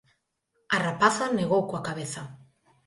A 0.75 0.77
rapaza 0.87 1.25
negou 1.37 1.61
coa 1.69 1.85
cabeza. 1.87 2.21